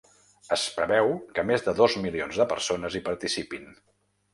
[0.55, 3.75] Es preveu que més de dos milions de persones hi participin.